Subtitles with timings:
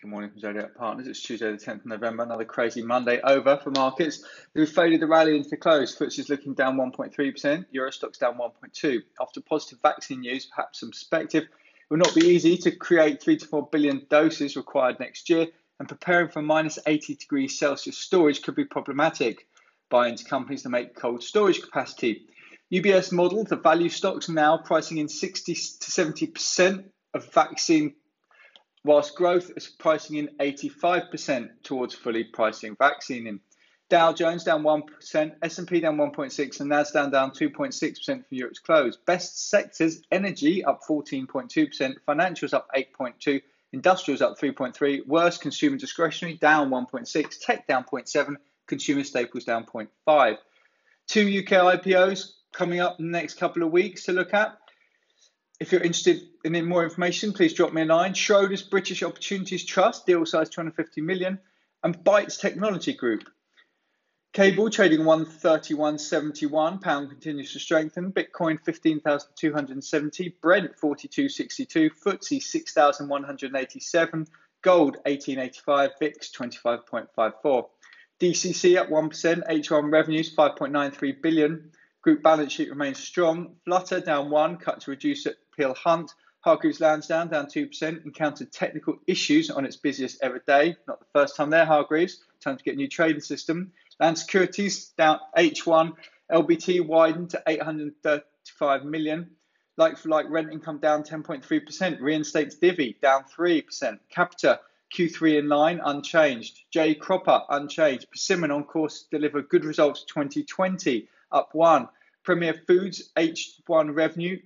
[0.00, 1.06] Good morning from Zodiac Partners.
[1.06, 2.22] It's Tuesday, the 10th of November.
[2.22, 4.24] Another crazy Monday over for markets.
[4.54, 5.94] We've faded the rally into the close.
[5.94, 7.66] FTSE's looking down 1.3%.
[7.70, 9.02] Euro Stoxx down 1.2%.
[9.20, 11.42] After positive vaccine news, perhaps some perspective.
[11.42, 11.50] It
[11.90, 15.86] will not be easy to create 3 to 4 billion doses required next year, and
[15.86, 19.48] preparing for minus 80 degrees Celsius storage could be problematic.
[19.90, 22.24] Buy into companies that make cold storage capacity.
[22.72, 27.96] UBS model the value stocks now pricing in 60 to 70% of vaccine
[28.84, 33.40] whilst growth is pricing in 85% towards fully pricing vaccine in.
[33.88, 38.96] Dow Jones down 1%, S&P down 1.6 and Nasdaq down 2.6% from Europe's close.
[38.96, 45.06] Best sectors, energy up 14.2%, financials up 8.2, industrials up 3.3%.
[45.08, 48.36] worst consumer discretionary down 1.6, tech down 0.7,
[48.68, 50.36] consumer staples down 0.5.
[51.08, 54.56] Two UK IPOs coming up in the next couple of weeks to look at.
[55.60, 58.14] If you're interested in more information, please drop me a line.
[58.14, 61.38] Schroders British Opportunities Trust, deal size 250 million,
[61.84, 63.28] and Bytes Technology Group.
[64.32, 68.10] Cable trading 131.71, pound continues to strengthen.
[68.10, 74.26] Bitcoin 15,270, Brent 42.62, FTSE 6,187,
[74.62, 77.68] gold 1885, VIX 25.54.
[78.18, 81.70] DCC up 1%, H1 revenues 5.93 billion.
[82.02, 83.56] Group balance sheet remains strong.
[83.66, 86.14] Flutter down 1, cut to reduce it Peel Hunt.
[86.40, 90.74] Hargreaves Lansdown down 2%, encountered technical issues on its busiest ever day.
[90.88, 92.24] Not the first time there, Hargreaves.
[92.42, 93.72] Time to get a new trading system.
[93.98, 95.92] Land Securities down H1.
[96.32, 99.30] LBT widened to 835 million.
[99.76, 102.00] Like for like rent income down 10.3%.
[102.00, 103.98] Reinstates Divi down 3%.
[104.08, 104.60] Capita
[104.96, 106.60] Q3 in line unchanged.
[106.70, 108.10] J Cropper unchanged.
[108.10, 111.88] Persimmon on course to deliver good results 2020 up 1.
[112.24, 114.38] Premier Foods H1 revenue